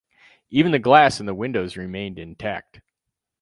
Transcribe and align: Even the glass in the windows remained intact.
Even 0.49 0.71
the 0.71 0.79
glass 0.79 1.19
in 1.19 1.27
the 1.27 1.35
windows 1.35 1.77
remained 1.77 2.17
intact. 2.17 2.81